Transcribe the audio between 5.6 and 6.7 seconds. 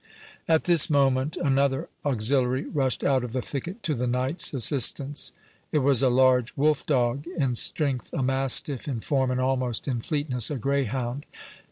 It was a large